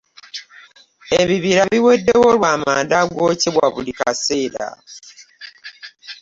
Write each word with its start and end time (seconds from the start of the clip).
Ebibira 1.21 1.61
biwedewo 1.71 2.27
lw'amanda 2.37 2.93
agookyebwa 3.03 3.65
buli 3.73 3.91
kaseera. 3.99 4.67